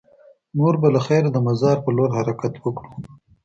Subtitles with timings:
[0.57, 2.91] نور به له خیره د مزار په لور حرکت وکړو.